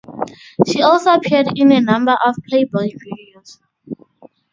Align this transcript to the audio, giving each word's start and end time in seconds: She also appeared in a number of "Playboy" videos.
She 0.65 0.81
also 0.81 1.13
appeared 1.13 1.49
in 1.55 1.71
a 1.71 1.79
number 1.79 2.17
of 2.25 2.33
"Playboy" 2.49 2.87
videos. 2.87 3.59